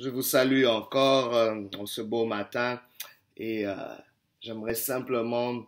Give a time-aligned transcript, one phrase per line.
[0.00, 2.80] Je vous salue encore euh, ce beau matin
[3.36, 3.74] et euh,
[4.40, 5.66] j'aimerais simplement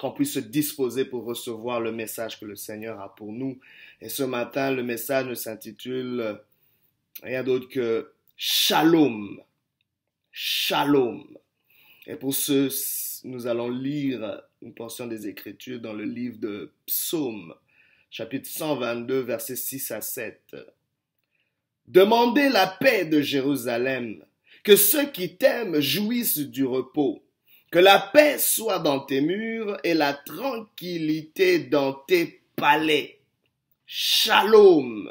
[0.00, 3.60] qu'on puisse se disposer pour recevoir le message que le Seigneur a pour nous.
[4.00, 6.34] Et ce matin, le message s'intitule euh,
[7.22, 9.40] rien d'autre que Shalom.
[10.32, 11.24] Shalom.
[12.06, 12.68] Et pour ce,
[13.26, 17.54] nous allons lire une portion des Écritures dans le livre de Psaume,
[18.10, 20.56] chapitre 122, versets 6 à 7.
[21.88, 24.24] Demandez la paix de Jérusalem,
[24.64, 27.22] que ceux qui t'aiment jouissent du repos,
[27.70, 33.20] que la paix soit dans tes murs et la tranquillité dans tes palais.
[33.86, 35.08] Shalom.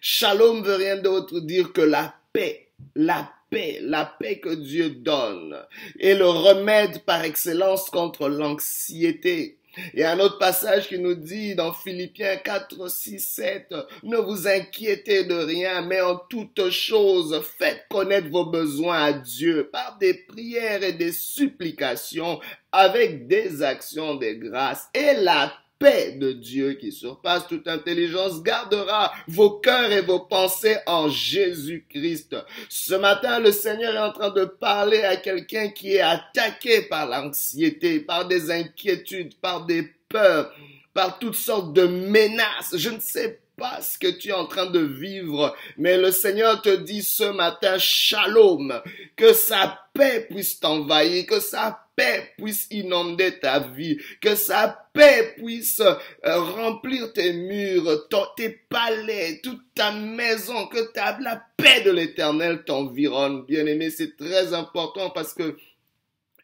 [0.00, 5.56] Shalom veut rien d'autre dire que la paix, la paix, la paix que Dieu donne,
[5.98, 9.55] est le remède par excellence contre l'anxiété,
[9.94, 15.24] il un autre passage qui nous dit dans Philippiens 4, 6, 7, ne vous inquiétez
[15.24, 20.82] de rien, mais en toute chose, faites connaître vos besoins à Dieu par des prières
[20.82, 22.40] et des supplications
[22.72, 24.88] avec des actions de grâce.
[24.94, 30.76] Et la paix de Dieu qui surpasse toute intelligence gardera vos cœurs et vos pensées
[30.86, 32.36] en Jésus-Christ.
[32.68, 37.08] Ce matin, le Seigneur est en train de parler à quelqu'un qui est attaqué par
[37.08, 40.52] l'anxiété, par des inquiétudes, par des peurs,
[40.94, 42.76] par toutes sortes de menaces.
[42.76, 46.60] Je ne sais pas ce que tu es en train de vivre, mais le Seigneur
[46.60, 48.82] te dit ce matin, shalom,
[49.16, 55.34] que sa paix puisse t'envahir, que sa paix puisse inonder ta vie, que sa paix
[55.38, 61.90] puisse euh, remplir tes murs, tes palais, toute ta maison, que ta, la paix de
[61.90, 63.46] l'éternel t'environne.
[63.46, 65.56] Bien aimé, c'est très important parce que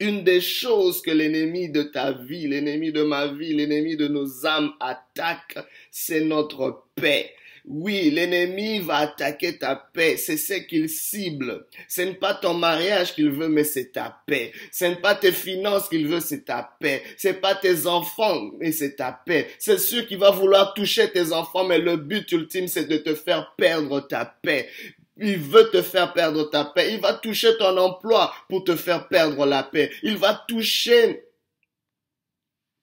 [0.00, 4.46] une des choses que l'ennemi de ta vie, l'ennemi de ma vie, l'ennemi de nos
[4.46, 5.58] âmes attaque,
[5.90, 7.32] c'est notre paix.
[7.64, 10.16] Oui, l'ennemi va attaquer ta paix.
[10.16, 11.66] C'est ce qu'il cible.
[11.88, 14.52] Ce n'est pas ton mariage qu'il veut, mais c'est ta paix.
[14.72, 17.02] Ce n'est pas tes finances qu'il veut, c'est ta paix.
[17.16, 19.46] C'est pas tes enfants, mais c'est ta paix.
[19.60, 23.14] C'est sûr qu'il va vouloir toucher tes enfants, mais le but ultime, c'est de te
[23.14, 24.68] faire perdre ta paix.
[25.16, 26.94] Il veut te faire perdre ta paix.
[26.94, 29.90] Il va toucher ton emploi pour te faire perdre la paix.
[30.02, 31.24] Il va toucher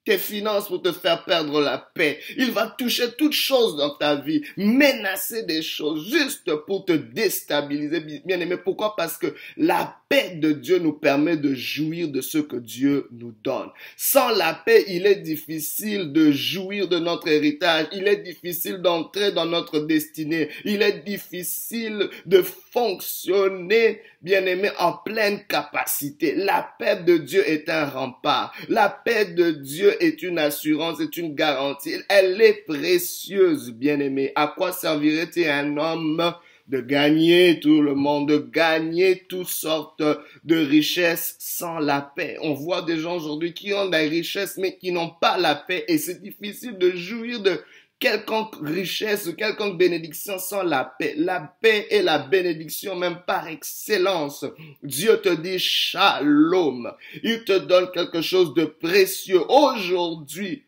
[0.05, 2.19] tes finances pour te faire perdre la paix.
[2.37, 8.21] Il va toucher toutes choses dans ta vie, menacer des choses juste pour te déstabiliser.
[8.25, 8.95] Bien aimé, pourquoi?
[8.95, 13.33] Parce que la paix de Dieu nous permet de jouir de ce que Dieu nous
[13.43, 13.69] donne.
[13.95, 17.87] Sans la paix, il est difficile de jouir de notre héritage.
[17.91, 20.49] Il est difficile d'entrer dans notre destinée.
[20.65, 26.35] Il est difficile de fonctionner, bien aimé, en pleine capacité.
[26.35, 28.53] La paix de Dieu est un rempart.
[28.67, 31.93] La paix de Dieu est une assurance, est une garantie.
[32.09, 34.31] Elle est précieuse, bien aimé.
[34.35, 36.33] À quoi servirait-il un homme
[36.67, 40.03] de gagner tout le monde, de gagner toutes sortes
[40.43, 42.37] de richesses sans la paix?
[42.41, 45.85] On voit des gens aujourd'hui qui ont des richesses mais qui n'ont pas la paix
[45.87, 47.59] et c'est difficile de jouir de
[47.99, 51.13] quelconque richesse quelconque bénédiction sans la paix.
[51.17, 54.45] La paix est la bénédiction même par excellence.
[54.81, 56.91] Dieu te dit shalom.
[57.23, 59.41] Il te donne quelque chose de précieux.
[59.49, 60.65] Aujourd'hui,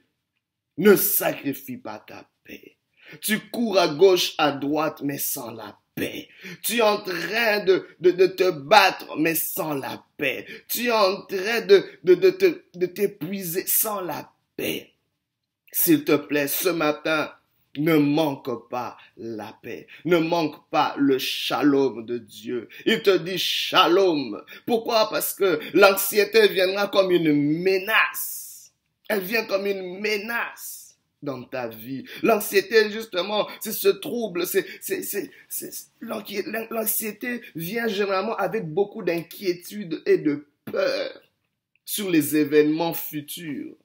[0.77, 2.77] ne sacrifie pas ta paix.
[3.21, 6.29] Tu cours à gauche, à droite, mais sans la paix.
[6.63, 10.45] Tu es en train de, te battre, mais sans la paix.
[10.69, 14.91] Tu es en train de, de t'épuiser sans la paix.
[15.71, 17.31] S'il te plaît, ce matin,
[17.77, 22.67] ne manque pas la paix, ne manque pas le shalom de Dieu.
[22.85, 24.43] Il te dit shalom.
[24.65, 25.09] Pourquoi?
[25.09, 28.73] Parce que l'anxiété viendra comme une menace.
[29.07, 32.03] Elle vient comme une menace dans ta vie.
[32.23, 35.71] L'anxiété, justement, c'est ce trouble, c'est, c'est, c'est,
[36.01, 41.21] l'anxiété vient généralement avec beaucoup d'inquiétude et de peur
[41.85, 43.75] sur les événements futurs.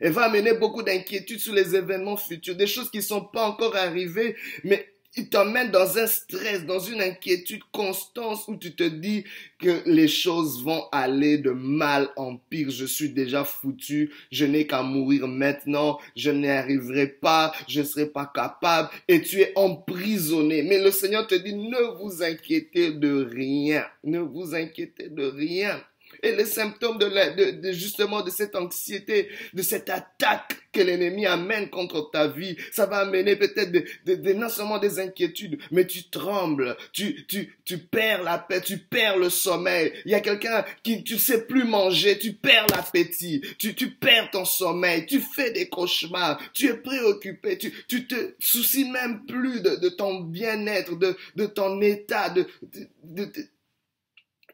[0.00, 3.46] Elle va amener beaucoup d'inquiétude sur les événements futurs, des choses qui ne sont pas
[3.46, 8.84] encore arrivées, mais il t'emmène dans un stress, dans une inquiétude constante où tu te
[8.84, 9.24] dis
[9.58, 12.70] que les choses vont aller de mal en pire.
[12.70, 17.86] Je suis déjà foutu, je n'ai qu'à mourir maintenant, je n'y arriverai pas, je ne
[17.86, 20.62] serai pas capable et tu es emprisonné.
[20.62, 25.82] Mais le Seigneur te dit ne vous inquiétez de rien, ne vous inquiétez de rien.
[26.22, 30.80] Et les symptômes de, la, de, de justement de cette anxiété, de cette attaque que
[30.80, 32.56] l'ennemi amène contre ta vie.
[32.72, 37.78] Ça va amener peut-être de, non seulement des inquiétudes, mais tu trembles, tu, tu, tu
[37.78, 39.92] perds la paix, tu perds le sommeil.
[40.04, 44.30] Il y a quelqu'un qui, tu sais plus manger, tu perds l'appétit, tu, tu perds
[44.30, 49.60] ton sommeil, tu fais des cauchemars, tu es préoccupé, tu, tu te soucies même plus
[49.60, 53.32] de, de ton bien-être, de, de ton état, de, de, de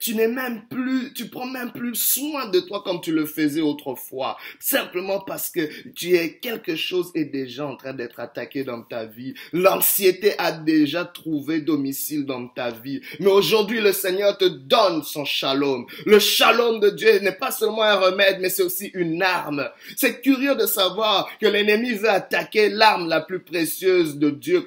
[0.00, 3.60] tu n'es même plus, tu prends même plus soin de toi comme tu le faisais
[3.60, 4.37] autrefois.
[4.60, 9.04] Simplement parce que tu es quelque chose est déjà en train d'être attaqué dans ta
[9.04, 9.34] vie.
[9.52, 13.00] L'anxiété a déjà trouvé domicile dans ta vie.
[13.20, 15.87] Mais aujourd'hui, le Seigneur te donne son shalom.
[16.04, 19.69] Le shalom de Dieu n'est pas seulement un remède, mais c'est aussi une arme.
[19.96, 24.64] C'est curieux de savoir que l'ennemi veut attaquer l'arme la plus précieuse de Dieu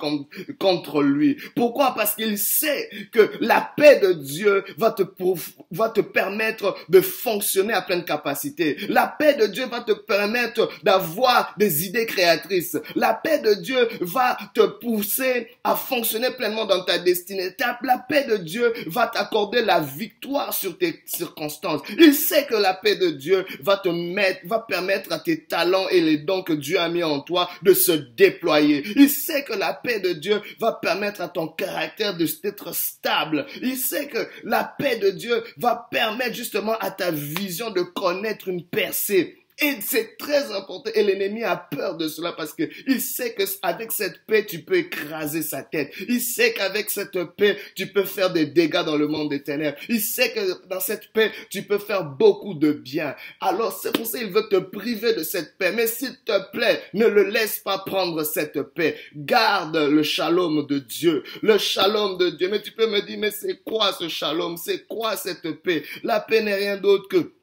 [0.59, 1.37] contre lui.
[1.55, 1.93] Pourquoi?
[1.95, 5.03] Parce qu'il sait que la paix de Dieu va te
[5.71, 8.77] va te permettre de fonctionner à pleine capacité.
[8.89, 12.77] La paix de Dieu va te permettre d'avoir des idées créatrices.
[12.95, 17.55] La paix de Dieu va te pousser à fonctionner pleinement dans ta destinée.
[17.83, 21.81] La paix de Dieu va t'accorder la victoire sur tes circonstances.
[21.97, 25.87] Il sait que la paix de Dieu va te mettre, va permettre à tes talents
[25.89, 28.83] et les dons que Dieu a mis en toi de se déployer.
[28.95, 33.45] Il sait que la paix de Dieu va permettre à ton caractère d'être stable.
[33.61, 38.47] Il sait que la paix de Dieu va permettre justement à ta vision de connaître
[38.47, 39.37] une percée.
[39.61, 40.89] Et c'est très important.
[40.95, 44.59] Et l'ennemi a peur de cela parce que il sait que avec cette paix, tu
[44.59, 45.91] peux écraser sa tête.
[46.07, 49.77] Il sait qu'avec cette paix, tu peux faire des dégâts dans le monde des ténèbres.
[49.89, 53.15] Il sait que dans cette paix, tu peux faire beaucoup de bien.
[53.41, 55.73] Alors, c'est pour ça qu'il veut te priver de cette paix.
[55.73, 58.95] Mais s'il te plaît, ne le laisse pas prendre cette paix.
[59.15, 61.23] Garde le shalom de Dieu.
[61.41, 62.47] Le shalom de Dieu.
[62.49, 64.55] Mais tu peux me dire, mais c'est quoi ce shalom?
[64.55, 65.83] C'est quoi cette paix?
[66.03, 67.33] La paix n'est rien d'autre que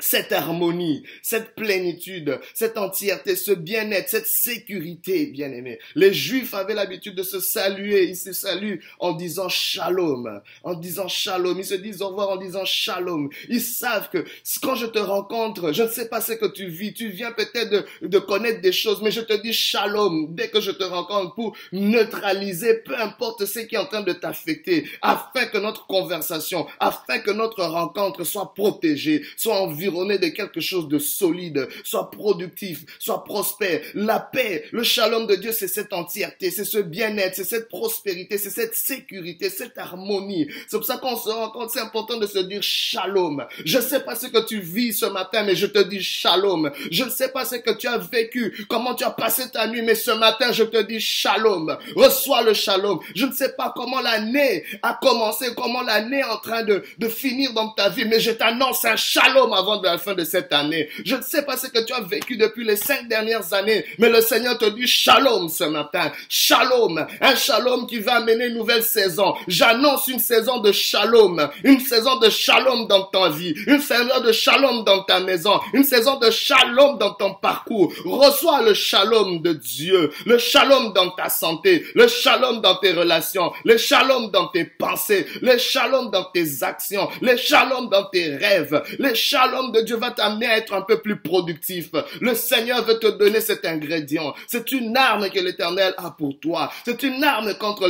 [0.00, 5.78] cette harmonie, cette plénitude, cette entièreté, ce bien-être, cette sécurité, bien aimé.
[5.96, 8.04] Les Juifs avaient l'habitude de se saluer.
[8.04, 11.58] Ils se saluent en disant shalom, en disant shalom.
[11.58, 13.28] Ils se disent au revoir en disant shalom.
[13.48, 14.24] Ils savent que
[14.62, 16.94] quand je te rencontre, je ne sais pas ce que tu vis.
[16.94, 20.70] Tu viens peut-être de, connaître des choses, mais je te dis shalom dès que je
[20.70, 25.58] te rencontre pour neutraliser peu importe ce qui est en train de t'affecter, afin que
[25.58, 31.68] notre conversation, afin que notre rencontre soit protégée, soit environnée de quelque chose de solide,
[31.84, 33.80] soit productif, soit prospère.
[33.94, 38.38] La paix, le shalom de Dieu, c'est cette entièreté, c'est ce bien-être, c'est cette prospérité,
[38.38, 40.48] c'est cette sécurité, cette harmonie.
[40.68, 43.44] C'est pour ça qu'on se rend compte, c'est important de se dire shalom.
[43.64, 46.70] Je sais pas ce que tu vis ce matin, mais je te dis shalom.
[46.90, 49.82] Je ne sais pas ce que tu as vécu, comment tu as passé ta nuit,
[49.82, 51.76] mais ce matin, je te dis shalom.
[51.96, 53.00] Reçois le shalom.
[53.14, 57.08] Je ne sais pas comment l'année a commencé, comment l'année est en train de, de
[57.08, 60.52] finir dans ta vie, mais je t'annonce un shalom avant de la fin de cette
[60.52, 60.88] année.
[61.04, 64.08] Je ne sais pas ce que tu as vécu depuis les cinq dernières années, mais
[64.10, 66.12] le Seigneur te dit shalom ce matin.
[66.28, 67.06] Shalom.
[67.20, 69.34] Un shalom qui va amener une nouvelle saison.
[69.46, 71.48] J'annonce une saison de shalom.
[71.64, 73.54] Une saison de shalom dans ta vie.
[73.66, 75.60] Une saison de shalom dans ta maison.
[75.72, 77.92] Une saison de shalom dans ton parcours.
[78.04, 80.10] Reçois le shalom de Dieu.
[80.26, 81.84] Le shalom dans ta santé.
[81.94, 83.52] Le shalom dans tes relations.
[83.64, 85.26] Le shalom dans tes pensées.
[85.42, 87.08] Le shalom dans tes actions.
[87.20, 88.82] Le shalom dans tes rêves.
[88.98, 91.90] Le shalom de Dieu va t'amener à être un peu plus productif.
[92.20, 94.34] Le Seigneur veut te donner cet ingrédient.
[94.46, 96.70] C'est une arme que l'Éternel a pour toi.
[96.84, 97.88] C'est une arme contre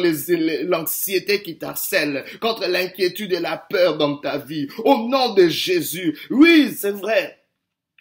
[0.64, 4.68] l'anxiété qui t'harcèle, contre l'inquiétude et la peur dans ta vie.
[4.84, 6.18] Au nom de Jésus.
[6.30, 7.37] Oui, c'est vrai.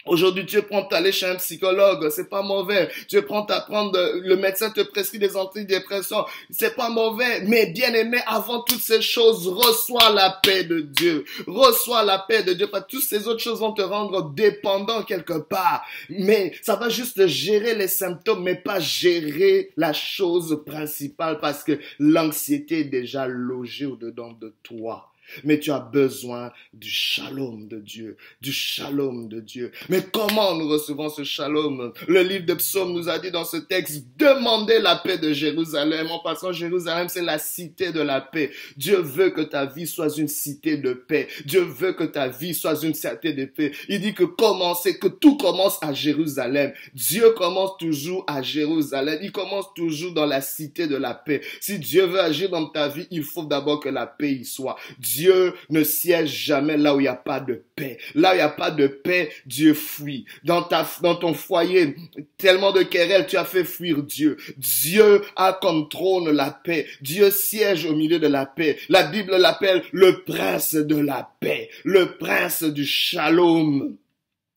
[0.08, 2.88] Aujourd'hui, tu es prompt à aller chez un psychologue, c'est pas mauvais.
[3.08, 7.42] Tu es prompt à prendre, le médecin te prescrit des antidépresseurs, c'est pas mauvais.
[7.42, 11.24] Mais bien aimé, avant toutes ces choses, reçois la paix de Dieu.
[11.46, 12.66] Reçois la paix de Dieu.
[12.68, 15.84] Pas toutes ces autres choses vont te rendre dépendant quelque part.
[16.08, 21.78] Mais ça va juste gérer les symptômes, mais pas gérer la chose principale parce que
[21.98, 25.12] l'anxiété est déjà logée au-dedans de toi.
[25.44, 29.72] Mais tu as besoin du shalom de Dieu, du shalom de Dieu.
[29.88, 31.92] Mais comment nous recevons ce shalom?
[32.06, 36.10] Le livre de Psaume nous a dit dans ce texte, demandez la paix de Jérusalem.
[36.10, 38.50] En passant, Jérusalem, c'est la cité de la paix.
[38.76, 41.28] Dieu veut que ta vie soit une cité de paix.
[41.44, 43.72] Dieu veut que ta vie soit une cité de paix.
[43.88, 46.72] Il dit que commencer, que tout commence à Jérusalem.
[46.94, 49.18] Dieu commence toujours à Jérusalem.
[49.22, 51.40] Il commence toujours dans la cité de la paix.
[51.60, 54.76] Si Dieu veut agir dans ta vie, il faut d'abord que la paix y soit.
[55.18, 57.98] Dieu ne siège jamais là où il n'y a pas de paix.
[58.14, 60.26] Là où il n'y a pas de paix, Dieu fuit.
[60.44, 61.96] Dans ton foyer,
[62.36, 64.36] tellement de querelles, tu as fait fuir Dieu.
[64.56, 66.86] Dieu a comme trône la paix.
[67.00, 68.78] Dieu siège au milieu de la paix.
[68.88, 73.96] La Bible l'appelle le prince de la paix, le prince du shalom.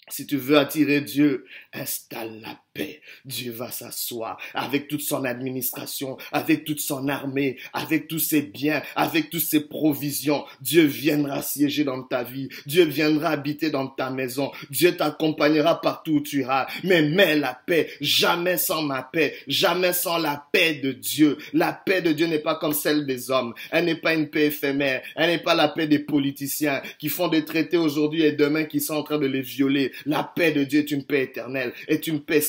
[0.10, 3.02] Si tu veux attirer Dieu, installe la paix.
[3.26, 8.82] Dieu va s'asseoir avec toute son administration, avec toute son armée, avec tous ses biens,
[8.96, 10.44] avec toutes ses provisions.
[10.62, 12.50] Dieu viendra siéger dans ta vie.
[12.66, 14.52] Dieu viendra habiter dans ta maison.
[14.70, 16.68] Dieu t'accompagnera partout où tu iras.
[16.84, 17.90] Mais mets la paix.
[18.02, 19.36] Jamais sans ma paix.
[19.48, 21.38] Jamais sans la paix de Dieu.
[21.54, 23.54] La paix de Dieu n'est pas comme celle des hommes.
[23.72, 25.02] Elle n'est pas une paix éphémère.
[25.16, 28.80] Elle n'est pas la paix des politiciens qui font des traités aujourd'hui et demain qui
[28.80, 29.92] sont en train de les violer.
[30.06, 32.42] La paix de Dieu est une paix éternelle, est une paix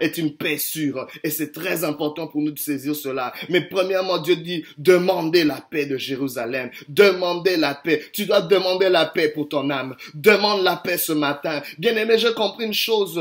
[0.00, 1.06] est une paix sûre.
[1.22, 3.32] Et c'est très important pour nous de saisir cela.
[3.48, 6.70] Mais premièrement, Dieu dit, demandez la paix de Jérusalem.
[6.88, 8.02] Demandez la paix.
[8.12, 9.96] Tu dois demander la paix pour ton âme.
[10.14, 11.62] Demande la paix ce matin.
[11.78, 13.20] Bien aimé, j'ai compris une chose.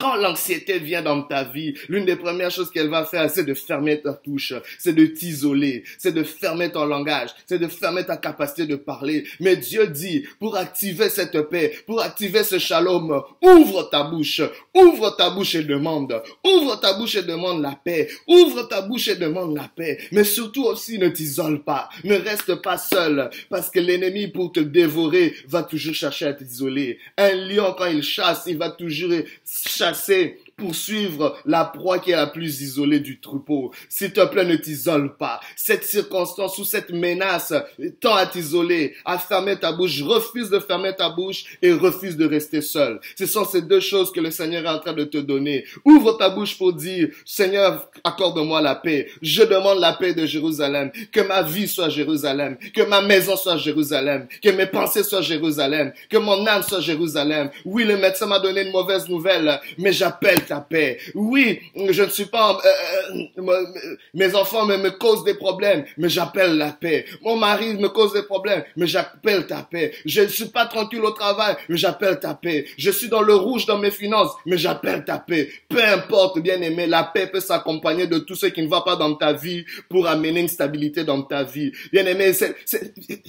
[0.00, 3.52] Quand l'anxiété vient dans ta vie, l'une des premières choses qu'elle va faire, c'est de
[3.52, 8.16] fermer ta touche, c'est de t'isoler, c'est de fermer ton langage, c'est de fermer ta
[8.16, 9.24] capacité de parler.
[9.40, 14.40] Mais Dieu dit, pour activer cette paix, pour activer ce shalom, ouvre ta bouche,
[14.72, 19.08] ouvre ta bouche et demande, ouvre ta bouche et demande la paix, ouvre ta bouche
[19.08, 19.98] et demande la paix.
[20.12, 24.60] Mais surtout aussi, ne t'isole pas, ne reste pas seul, parce que l'ennemi, pour te
[24.60, 27.00] dévorer, va toujours chercher à t'isoler.
[27.16, 29.10] Un lion, quand il chasse, il va toujours
[29.44, 33.72] chercher ser poursuivre la proie qui est la plus isolée du troupeau.
[33.88, 35.40] S'il te plaît, ne t'isole pas.
[35.56, 37.54] Cette circonstance ou cette menace
[38.00, 40.02] tend à t'isoler, à fermer ta bouche.
[40.02, 43.00] Refuse de fermer ta bouche et refuse de rester seul.
[43.16, 45.64] Ce sont ces deux choses que le Seigneur est en train de te donner.
[45.84, 49.08] Ouvre ta bouche pour dire, Seigneur, accorde-moi la paix.
[49.22, 50.90] Je demande la paix de Jérusalem.
[51.12, 52.58] Que ma vie soit Jérusalem.
[52.74, 54.26] Que ma maison soit Jérusalem.
[54.42, 55.92] Que mes pensées soient Jérusalem.
[56.10, 57.50] Que mon âme soit Jérusalem.
[57.64, 60.98] Oui, le médecin m'a donné une mauvaise nouvelle, mais j'appelle ta paix.
[61.14, 62.58] Oui, je ne suis pas...
[62.64, 63.66] Euh, euh,
[64.14, 67.04] mes enfants me, causent des problèmes, mais j'appelle la paix.
[67.22, 69.92] Mon mari me cause des problèmes, mais j'appelle ta paix.
[70.04, 72.66] Je ne suis pas tranquille au travail, mais j'appelle ta paix.
[72.76, 75.48] Je suis dans le rouge dans mes finances, mais j'appelle ta paix.
[75.68, 78.96] Peu importe, bien aimé, la paix peut s'accompagner de tout ce qui ne va pas
[78.96, 81.72] dans ta vie pour amener une stabilité dans ta vie.
[81.92, 82.32] Bien aimé,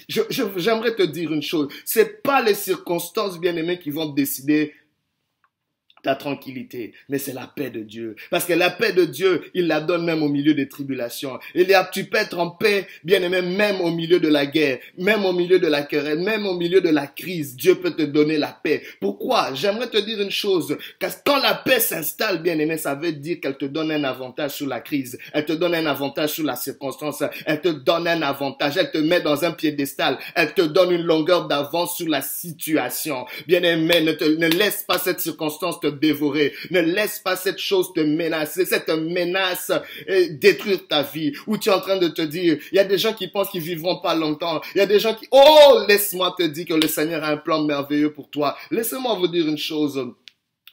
[0.07, 1.67] j'aimerais te dire une chose.
[1.83, 4.73] C'est pas les circonstances, bien aimé, qui vont décider
[6.03, 8.15] ta tranquillité, mais c'est la paix de Dieu.
[8.29, 11.39] Parce que la paix de Dieu, il la donne même au milieu des tribulations.
[11.55, 14.45] Il y a, tu peux être en paix, bien aimé, même au milieu de la
[14.45, 17.55] guerre, même au milieu de la querelle, même au milieu de la crise.
[17.55, 18.81] Dieu peut te donner la paix.
[18.99, 19.53] Pourquoi?
[19.53, 20.77] J'aimerais te dire une chose.
[21.25, 24.67] Quand la paix s'installe, bien aimé, ça veut dire qu'elle te donne un avantage sur
[24.67, 25.17] la crise.
[25.33, 27.23] Elle te donne un avantage sur la circonstance.
[27.45, 28.77] Elle te donne un avantage.
[28.77, 30.17] Elle te met dans un piédestal.
[30.35, 33.25] Elle te donne une longueur d'avance sur la situation.
[33.47, 36.53] Bien aimé, ne, te, ne laisse pas cette circonstance te dévorer.
[36.71, 39.71] Ne laisse pas cette chose te menacer, cette menace
[40.09, 41.33] euh, détruire ta vie.
[41.47, 43.49] Où tu es en train de te dire, il y a des gens qui pensent
[43.49, 44.61] qu'ils vivront pas longtemps.
[44.75, 47.37] Il y a des gens qui, oh, laisse-moi te dire que le Seigneur a un
[47.37, 48.57] plan merveilleux pour toi.
[48.71, 50.13] Laissez-moi vous dire une chose.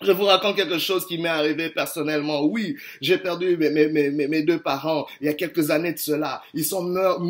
[0.02, 2.44] Je vous raconte quelque chose qui m'est arrivé personnellement.
[2.44, 5.98] Oui, j'ai perdu mes, mes, mes, mes, deux parents il y a quelques années de
[5.98, 6.42] cela.
[6.52, 7.22] Ils sont morts,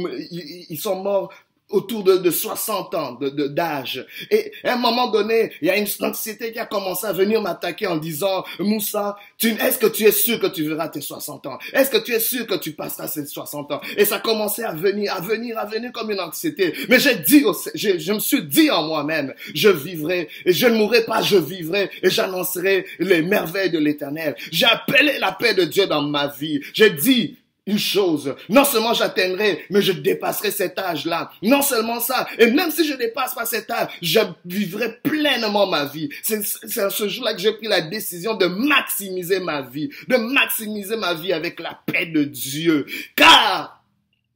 [0.68, 1.32] ils sont morts
[1.68, 4.06] autour de, de 60 ans de, d'âge.
[4.30, 7.42] Et à un moment donné, il y a une anxiété qui a commencé à venir
[7.42, 11.46] m'attaquer en disant, Moussa, tu, est-ce que tu es sûr que tu verras tes 60
[11.46, 11.58] ans?
[11.72, 13.80] Est-ce que tu es sûr que tu passeras ces 60 ans?
[13.96, 16.72] Et ça a commencé à venir, à venir, à venir comme une anxiété.
[16.88, 17.44] Mais j'ai dit,
[17.74, 21.36] je, je me suis dit en moi-même, je vivrai, et je ne mourrai pas, je
[21.36, 24.36] vivrai, et j'annoncerai les merveilles de l'éternel.
[24.52, 26.60] J'ai appelé la paix de Dieu dans ma vie.
[26.72, 28.34] J'ai dit, une chose.
[28.48, 31.30] Non seulement j'atteindrai, mais je dépasserai cet âge-là.
[31.42, 32.26] Non seulement ça.
[32.38, 36.08] Et même si je dépasse pas cet âge, je vivrai pleinement ma vie.
[36.22, 39.90] C'est à ce jour-là que j'ai pris la décision de maximiser ma vie.
[40.08, 42.86] De maximiser ma vie avec la paix de Dieu.
[43.16, 43.82] Car,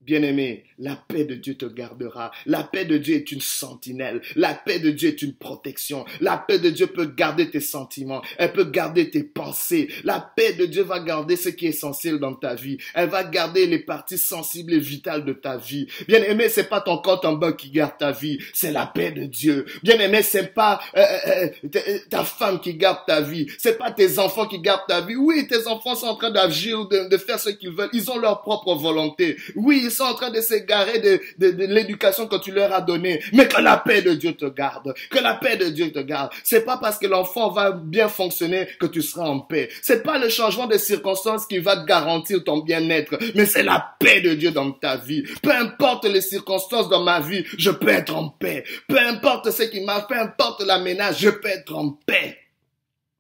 [0.01, 2.31] bien aimé, la paix de Dieu te gardera.
[2.47, 4.23] La paix de Dieu est une sentinelle.
[4.35, 6.07] La paix de Dieu est une protection.
[6.21, 8.23] La paix de Dieu peut garder tes sentiments.
[8.39, 9.89] Elle peut garder tes pensées.
[10.05, 12.79] La paix de Dieu va garder ce qui est essentiel dans ta vie.
[12.95, 15.87] Elle va garder les parties sensibles et vitales de ta vie.
[16.09, 18.39] Bien aimé, c'est pas ton compte en banque qui garde ta vie.
[18.55, 19.67] C'est la paix de Dieu.
[19.83, 23.47] Bien aimé, c'est pas euh, euh, euh, ta femme qui garde ta vie.
[23.59, 25.17] C'est pas tes enfants qui gardent ta vie.
[25.17, 27.91] Oui, tes enfants sont en train d'agir, de, de faire ce qu'ils veulent.
[27.93, 29.37] Ils ont leur propre volonté.
[29.57, 33.21] Oui, qu'ils sont en train de s'égarer de, de, l'éducation que tu leur as donnée.
[33.33, 34.95] Mais que la paix de Dieu te garde.
[35.11, 36.31] Que la paix de Dieu te garde.
[36.45, 39.69] C'est pas parce que l'enfant va bien fonctionner que tu seras en paix.
[39.83, 43.19] C'est pas le changement de circonstances qui va te garantir ton bien-être.
[43.35, 45.25] Mais c'est la paix de Dieu dans ta vie.
[45.43, 48.65] Peu importe les circonstances dans ma vie, je peux être en paix.
[48.89, 52.39] Peu importe ce qui marche, peu importe la ménage, je peux être en paix.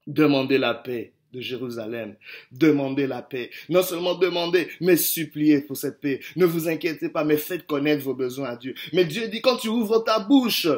[0.06, 2.16] Demandez la paix de Jérusalem.
[2.52, 3.50] Demandez la paix.
[3.68, 6.20] Non seulement demandez, mais suppliez pour cette paix.
[6.36, 8.74] Ne vous inquiétez pas, mais faites connaître vos besoins à Dieu.
[8.92, 10.68] Mais Dieu dit, quand tu ouvres ta bouche,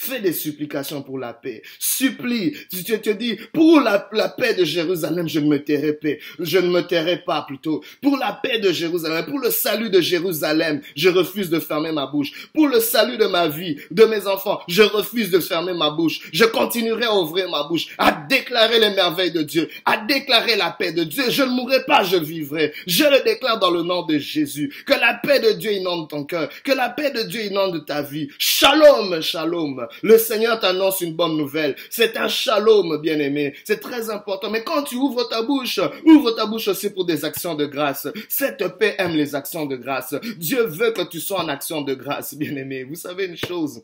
[0.00, 1.60] Fais des supplications pour la paix.
[1.80, 2.56] Supplie.
[2.70, 6.10] Tu te dis, pour la, la, paix de Jérusalem, je ne me tairai pas.
[6.38, 7.82] Je ne me tairai pas plutôt.
[8.00, 12.06] Pour la paix de Jérusalem, pour le salut de Jérusalem, je refuse de fermer ma
[12.06, 12.48] bouche.
[12.54, 16.28] Pour le salut de ma vie, de mes enfants, je refuse de fermer ma bouche.
[16.32, 20.70] Je continuerai à ouvrir ma bouche, à déclarer les merveilles de Dieu, à déclarer la
[20.70, 21.24] paix de Dieu.
[21.28, 22.72] Je ne mourrai pas, je vivrai.
[22.86, 24.72] Je le déclare dans le nom de Jésus.
[24.86, 26.48] Que la paix de Dieu inonde ton cœur.
[26.62, 28.28] Que la paix de Dieu inonde ta vie.
[28.38, 29.87] Shalom, shalom.
[30.02, 31.76] Le Seigneur t'annonce une bonne nouvelle.
[31.90, 33.54] C'est un shalom, bien-aimé.
[33.64, 34.50] C'est très important.
[34.50, 38.08] Mais quand tu ouvres ta bouche, ouvre ta bouche aussi pour des actions de grâce.
[38.28, 40.14] Cette paix aime les actions de grâce.
[40.36, 42.84] Dieu veut que tu sois en action de grâce, bien-aimé.
[42.84, 43.82] Vous savez une chose?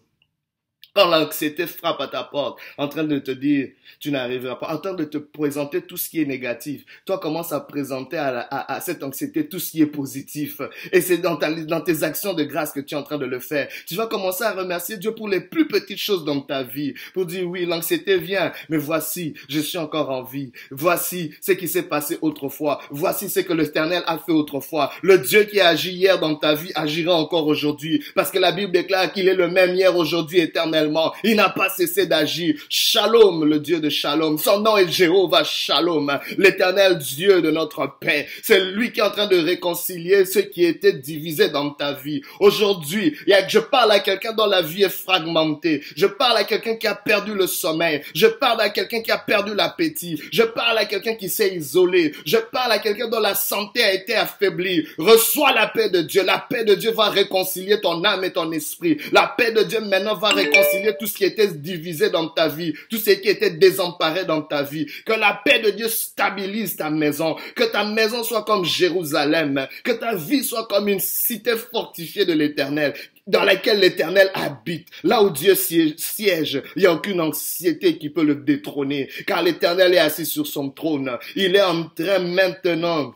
[0.94, 4.78] Quand l'anxiété frappe à ta porte, en train de te dire, tu n'arriveras pas, en
[4.78, 8.74] train de te présenter tout ce qui est négatif, toi commence à présenter à, à,
[8.74, 10.60] à cette anxiété tout ce qui est positif.
[10.92, 13.26] Et c'est dans, ta, dans tes actions de grâce que tu es en train de
[13.26, 13.68] le faire.
[13.86, 16.94] Tu vas commencer à remercier Dieu pour les plus petites choses dans ta vie.
[17.12, 20.52] Pour dire, oui, l'anxiété vient, mais voici, je suis encore en vie.
[20.70, 22.80] Voici ce qui s'est passé autrefois.
[22.90, 24.92] Voici ce que l'Éternel a fait autrefois.
[25.02, 28.04] Le Dieu qui a agi hier dans ta vie agira encore aujourd'hui.
[28.14, 30.83] Parce que la Bible déclare qu'il est le même hier, aujourd'hui, éternel
[31.22, 32.54] il n'a pas cessé d'agir.
[32.68, 34.38] Shalom, le Dieu de Shalom.
[34.38, 38.26] Son nom est Jéhovah Shalom, l'éternel Dieu de notre paix.
[38.42, 42.22] C'est lui qui est en train de réconcilier ce qui était divisé dans ta vie.
[42.40, 43.16] Aujourd'hui,
[43.48, 45.82] je parle à quelqu'un dont la vie est fragmentée.
[45.96, 48.02] Je parle à quelqu'un qui a perdu le sommeil.
[48.14, 50.20] Je parle à quelqu'un qui a perdu l'appétit.
[50.32, 52.12] Je parle à quelqu'un qui s'est isolé.
[52.24, 54.86] Je parle à quelqu'un dont la santé a été affaiblie.
[54.98, 56.22] Reçois la paix de Dieu.
[56.24, 58.98] La paix de Dieu va réconcilier ton âme et ton esprit.
[59.12, 62.74] La paix de Dieu maintenant va réconcilier tout ce qui était divisé dans ta vie,
[62.90, 64.86] tout ce qui était désemparé dans ta vie.
[65.04, 69.92] Que la paix de Dieu stabilise ta maison, que ta maison soit comme Jérusalem, que
[69.92, 72.94] ta vie soit comme une cité fortifiée de l'éternel,
[73.26, 78.24] dans laquelle l'éternel habite, là où Dieu siège, il n'y a aucune anxiété qui peut
[78.24, 81.10] le détrôner, car l'éternel est assis sur son trône.
[81.34, 83.14] Il est en train maintenant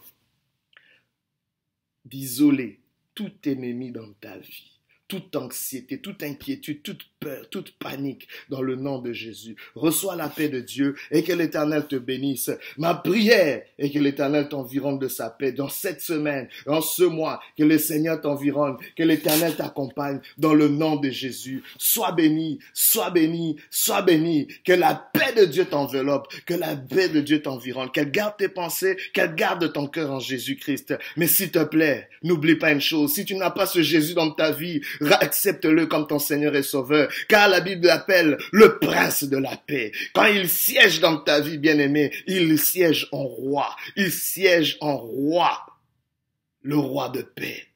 [2.04, 2.80] d'isoler
[3.14, 4.77] tout ennemi dans ta vie
[5.08, 9.56] toute anxiété, toute inquiétude, toute peur, toute panique dans le nom de Jésus.
[9.74, 12.50] Reçois la paix de Dieu et que l'Éternel te bénisse.
[12.76, 17.40] Ma prière est que l'Éternel t'environne de sa paix dans cette semaine, dans ce mois,
[17.56, 21.62] que le Seigneur t'environne, que l'Éternel t'accompagne dans le nom de Jésus.
[21.78, 24.46] Sois béni, sois béni, sois béni.
[24.64, 28.48] Que la paix de Dieu t'enveloppe, que la paix de Dieu t'environne, qu'elle garde tes
[28.48, 30.94] pensées, qu'elle garde ton cœur en Jésus-Christ.
[31.16, 34.30] Mais s'il te plaît, n'oublie pas une chose, si tu n'as pas ce Jésus dans
[34.30, 34.83] ta vie,
[35.20, 39.92] accepte-le comme ton Seigneur et Sauveur, car la Bible l'appelle le prince de la paix.
[40.14, 43.74] Quand il siège dans ta vie, bien-aimé, il siège en roi.
[43.96, 45.66] Il siège en roi,
[46.62, 47.66] le roi de paix.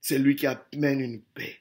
[0.00, 1.60] C'est lui qui amène une paix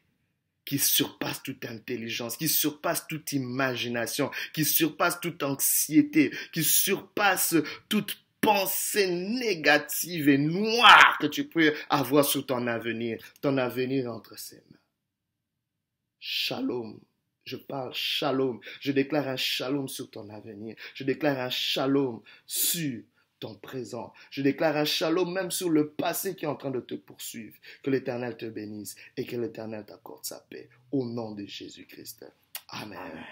[0.65, 7.55] qui surpasse toute intelligence, qui surpasse toute imagination, qui surpasse toute anxiété, qui surpasse
[7.87, 13.19] toute pensée négative et noire que tu peux avoir sur ton avenir.
[13.41, 14.79] Ton avenir entre ses mains.
[16.19, 16.99] Shalom.
[17.43, 18.59] Je parle shalom.
[18.79, 20.75] Je déclare un shalom sur ton avenir.
[20.93, 23.03] Je déclare un shalom sur
[23.39, 24.13] ton présent.
[24.31, 27.55] Je déclare un shalom même sur le passé qui est en train de te poursuivre.
[27.83, 30.69] Que l'Éternel te bénisse et que l'Éternel t'accorde sa paix.
[30.91, 32.25] Au nom de Jésus-Christ.
[32.69, 33.23] Amen.